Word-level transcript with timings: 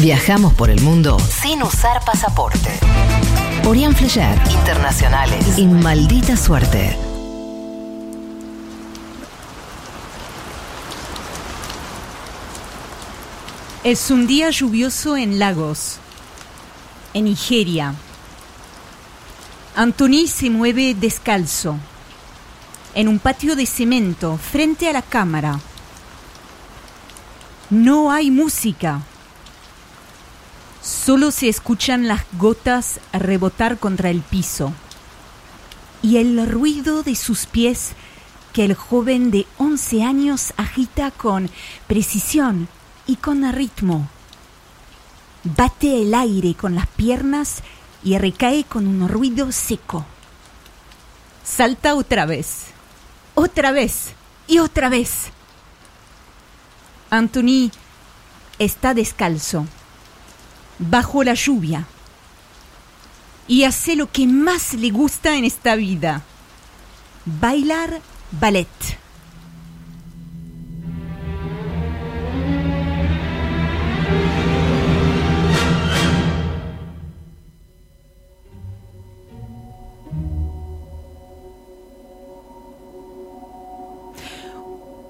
Viajamos 0.00 0.54
por 0.54 0.70
el 0.70 0.80
mundo 0.80 1.18
sin 1.18 1.60
usar 1.60 2.04
pasaporte. 2.04 2.70
Orián 3.66 3.96
Flecher, 3.96 4.38
internacionales 4.48 5.58
y 5.58 5.66
maldita 5.66 6.36
suerte. 6.36 6.96
Es 13.82 14.12
un 14.12 14.28
día 14.28 14.50
lluvioso 14.50 15.16
en 15.16 15.40
Lagos, 15.40 15.96
en 17.12 17.24
Nigeria. 17.24 17.92
Anthony 19.74 20.28
se 20.28 20.48
mueve 20.48 20.94
descalzo 20.94 21.76
en 22.94 23.08
un 23.08 23.18
patio 23.18 23.56
de 23.56 23.66
cemento 23.66 24.38
frente 24.38 24.88
a 24.88 24.92
la 24.92 25.02
cámara. 25.02 25.58
No 27.68 28.12
hay 28.12 28.30
música. 28.30 29.02
Solo 31.08 31.30
se 31.30 31.48
escuchan 31.48 32.06
las 32.06 32.20
gotas 32.32 33.00
rebotar 33.14 33.78
contra 33.78 34.10
el 34.10 34.20
piso 34.20 34.74
y 36.02 36.18
el 36.18 36.46
ruido 36.46 37.02
de 37.02 37.14
sus 37.14 37.46
pies 37.46 37.92
que 38.52 38.66
el 38.66 38.74
joven 38.74 39.30
de 39.30 39.46
11 39.56 40.02
años 40.02 40.52
agita 40.58 41.10
con 41.10 41.48
precisión 41.86 42.68
y 43.06 43.16
con 43.16 43.50
ritmo. 43.54 44.06
Bate 45.44 46.02
el 46.02 46.12
aire 46.12 46.54
con 46.54 46.74
las 46.74 46.88
piernas 46.88 47.62
y 48.04 48.18
recae 48.18 48.64
con 48.64 48.86
un 48.86 49.08
ruido 49.08 49.50
seco. 49.50 50.04
Salta 51.42 51.94
otra 51.94 52.26
vez, 52.26 52.66
otra 53.34 53.72
vez 53.72 54.12
y 54.46 54.58
otra 54.58 54.90
vez. 54.90 55.30
Anthony 57.08 57.70
está 58.58 58.92
descalzo, 58.92 59.64
bajo 60.78 61.24
la 61.24 61.34
lluvia, 61.34 61.86
y 63.46 63.64
hace 63.64 63.96
lo 63.96 64.10
que 64.12 64.26
más 64.26 64.74
le 64.74 64.90
gusta 64.90 65.36
en 65.36 65.44
esta 65.44 65.74
vida, 65.74 66.22
bailar 67.24 68.00
ballet. 68.30 68.68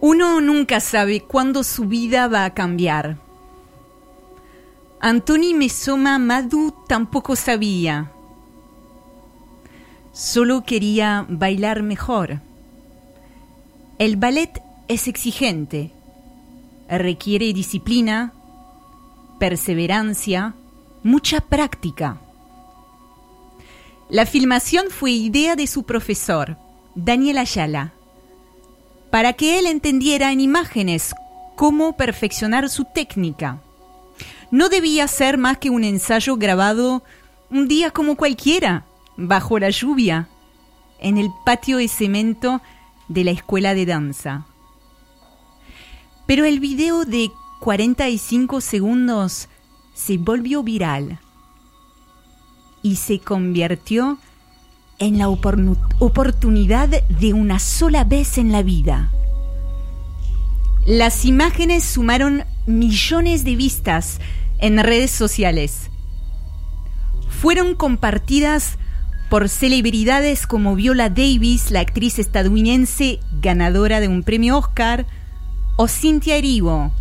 Uno 0.00 0.42
nunca 0.42 0.80
sabe 0.80 1.22
cuándo 1.22 1.64
su 1.64 1.86
vida 1.86 2.28
va 2.28 2.44
a 2.44 2.52
cambiar. 2.52 3.23
Anthony 5.06 5.52
Mesoma 5.54 6.18
Madu 6.18 6.72
tampoco 6.88 7.36
sabía. 7.36 8.10
Solo 10.12 10.64
quería 10.64 11.26
bailar 11.28 11.82
mejor. 11.82 12.40
El 13.98 14.16
ballet 14.16 14.62
es 14.88 15.06
exigente. 15.06 15.90
Requiere 16.88 17.52
disciplina, 17.52 18.32
perseverancia, 19.38 20.54
mucha 21.02 21.42
práctica. 21.42 22.18
La 24.08 24.24
filmación 24.24 24.86
fue 24.88 25.10
idea 25.10 25.54
de 25.54 25.66
su 25.66 25.82
profesor, 25.82 26.56
Daniel 26.94 27.36
Ayala 27.36 27.92
para 29.10 29.34
que 29.34 29.58
él 29.58 29.66
entendiera 29.66 30.32
en 30.32 30.40
imágenes 30.40 31.14
cómo 31.56 31.94
perfeccionar 31.94 32.70
su 32.70 32.86
técnica. 32.86 33.60
No 34.54 34.68
debía 34.68 35.08
ser 35.08 35.36
más 35.36 35.58
que 35.58 35.68
un 35.68 35.82
ensayo 35.82 36.36
grabado 36.36 37.02
un 37.50 37.66
día 37.66 37.90
como 37.90 38.14
cualquiera, 38.14 38.84
bajo 39.16 39.58
la 39.58 39.68
lluvia, 39.68 40.28
en 41.00 41.18
el 41.18 41.28
patio 41.44 41.78
de 41.78 41.88
cemento 41.88 42.62
de 43.08 43.24
la 43.24 43.32
escuela 43.32 43.74
de 43.74 43.84
danza. 43.84 44.46
Pero 46.26 46.44
el 46.44 46.60
video 46.60 47.04
de 47.04 47.32
45 47.62 48.60
segundos 48.60 49.48
se 49.92 50.18
volvió 50.18 50.62
viral 50.62 51.18
y 52.80 52.94
se 52.94 53.18
convirtió 53.18 54.18
en 55.00 55.18
la 55.18 55.30
oportunidad 55.30 56.90
de 57.08 57.32
una 57.32 57.58
sola 57.58 58.04
vez 58.04 58.38
en 58.38 58.52
la 58.52 58.62
vida. 58.62 59.10
Las 60.86 61.24
imágenes 61.24 61.82
sumaron 61.82 62.44
millones 62.66 63.42
de 63.42 63.56
vistas 63.56 64.20
en 64.58 64.78
redes 64.78 65.10
sociales. 65.10 65.90
Fueron 67.28 67.74
compartidas 67.74 68.78
por 69.28 69.48
celebridades 69.48 70.46
como 70.46 70.74
Viola 70.74 71.08
Davis, 71.08 71.70
la 71.70 71.80
actriz 71.80 72.18
estadounidense 72.18 73.20
ganadora 73.40 74.00
de 74.00 74.08
un 74.08 74.22
premio 74.22 74.58
Oscar, 74.58 75.06
o 75.76 75.88
Cynthia 75.88 76.36
Erivo, 76.36 76.92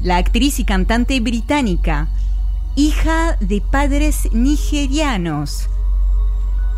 la 0.00 0.18
actriz 0.18 0.58
y 0.60 0.64
cantante 0.64 1.18
británica, 1.20 2.08
hija 2.76 3.36
de 3.40 3.60
padres 3.60 4.28
nigerianos 4.32 5.70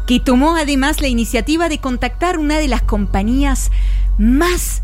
que 0.07 0.21
tomó 0.21 0.57
además 0.57 1.01
la 1.01 1.09
iniciativa 1.09 1.69
de 1.69 1.79
contactar 1.79 2.39
una 2.39 2.59
de 2.59 2.69
las 2.69 2.83
compañías 2.83 3.71
más 4.19 4.83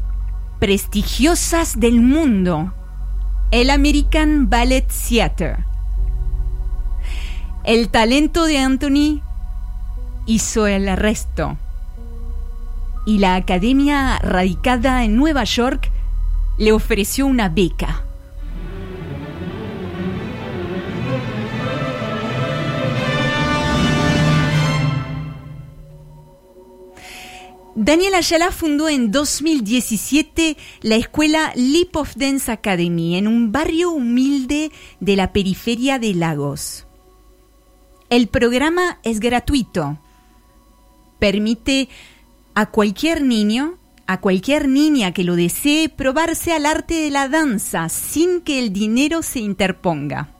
prestigiosas 0.59 1.79
del 1.79 2.01
mundo, 2.01 2.73
el 3.51 3.71
American 3.71 4.51
Ballet 4.51 4.87
Theatre. 4.87 5.65
El 7.65 7.89
talento 7.89 8.45
de 8.45 8.59
Anthony 8.59 9.23
hizo 10.27 10.67
el 10.67 10.95
resto. 10.97 11.57
Y 13.07 13.19
la 13.19 13.37
academia 13.37 14.19
radicada 14.19 15.03
en 15.05 15.17
Nueva 15.17 15.45
York 15.45 15.91
le 16.59 16.73
ofreció 16.73 17.27
una 17.27 17.49
beca. 17.49 18.05
Daniel 27.89 28.17
Ayala 28.17 28.53
fundó 28.53 28.91
en 28.91 29.11
2017 29.11 30.59
la 30.83 30.97
escuela 30.97 31.53
Leap 31.57 31.97
of 31.97 32.17
Dance 32.17 32.53
Academy 32.53 33.17
en 33.17 33.27
un 33.27 33.51
barrio 33.51 33.93
humilde 33.93 34.71
de 35.01 35.17
la 35.17 35.33
periferia 35.33 35.99
de 35.99 36.13
Lagos. 36.13 36.87
El 38.11 38.29
programa 38.29 38.99
es 39.05 39.21
gratuito. 39.21 39.99
Permite 41.19 41.89
a 42.53 42.67
cualquier 42.67 43.23
niño, 43.23 43.79
a 44.07 44.21
cualquier 44.21 44.69
niña 44.69 45.15
que 45.15 45.25
lo 45.25 45.35
desee, 45.35 45.89
probarse 45.89 46.53
al 46.53 46.67
arte 46.67 46.93
de 46.93 47.11
la 47.11 47.31
danza 47.31 47.89
sin 47.89 48.43
que 48.43 48.59
el 48.59 48.71
dinero 48.71 49.23
se 49.23 49.39
interponga. 49.39 50.38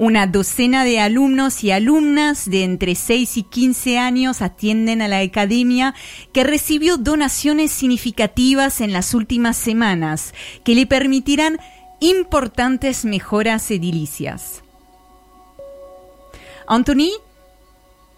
Una 0.00 0.28
docena 0.28 0.84
de 0.84 1.00
alumnos 1.00 1.64
y 1.64 1.72
alumnas 1.72 2.48
de 2.48 2.62
entre 2.62 2.94
6 2.94 3.36
y 3.36 3.42
15 3.42 3.98
años 3.98 4.42
atienden 4.42 5.02
a 5.02 5.08
la 5.08 5.18
academia 5.18 5.92
que 6.32 6.44
recibió 6.44 6.98
donaciones 6.98 7.72
significativas 7.72 8.80
en 8.80 8.92
las 8.92 9.12
últimas 9.12 9.56
semanas 9.56 10.34
que 10.64 10.76
le 10.76 10.86
permitirán 10.86 11.58
importantes 11.98 13.04
mejoras 13.04 13.68
edilicias. 13.72 14.62
Anthony 16.68 17.10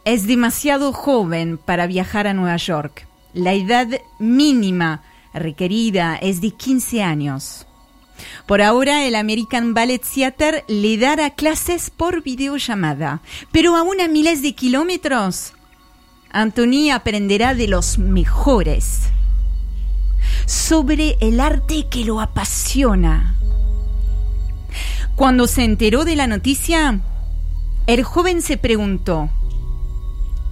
es 0.05 0.27
demasiado 0.27 0.93
joven 0.93 1.57
para 1.57 1.87
viajar 1.87 2.27
a 2.27 2.35
Nueva 2.35 2.59
York. 2.59 3.07
La 3.33 3.55
edad 3.55 3.89
mínima 4.19 5.03
requerida 5.33 6.17
es 6.17 6.43
de 6.43 6.51
15 6.51 7.03
años. 7.03 7.67
Por 8.47 8.63
ahora, 8.63 9.05
el 9.07 9.15
American 9.15 9.75
Ballet 9.75 10.03
Theater 10.03 10.65
le 10.69 10.99
dará 10.99 11.31
clases 11.31 11.91
por 11.91 12.23
videollamada, 12.23 13.23
pero 13.53 13.77
aún 13.77 14.01
a 14.01 14.09
miles 14.09 14.43
de 14.43 14.55
kilómetros, 14.55 15.53
Anthony 16.31 16.91
aprenderá 16.93 17.55
de 17.55 17.69
los 17.69 17.99
mejores 17.99 19.11
sobre 20.47 21.17
el 21.21 21.41
arte 21.41 21.87
que 21.89 22.05
lo 22.05 22.21
apasiona. 22.21 23.37
Cuando 25.17 25.47
se 25.47 25.65
enteró 25.65 26.05
de 26.05 26.17
la 26.17 26.27
noticia, 26.27 27.01
el 27.87 28.05
joven 28.05 28.43
se 28.43 28.57
preguntó, 28.57 29.29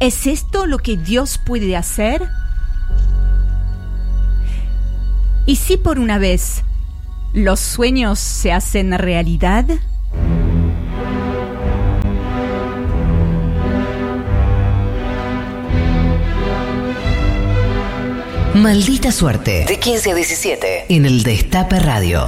¿es 0.00 0.26
esto 0.26 0.66
lo 0.66 0.78
que 0.78 0.96
Dios 0.96 1.40
puede 1.44 1.76
hacer? 1.76 2.28
¿Y 5.46 5.56
si 5.56 5.76
por 5.76 5.98
una 5.98 6.19
vez 6.19 6.62
¿Los 7.34 7.60
sueños 7.60 8.19
se 8.19 8.52
hacen 8.52 8.96
realidad? 8.96 9.66
Maldita 18.54 19.12
suerte. 19.12 19.66
De 19.69 19.78
15 19.78 20.10
a 20.10 20.14
17. 20.14 20.86
En 20.88 21.06
el 21.06 21.22
Destape 21.22 21.78
Radio. 21.78 22.26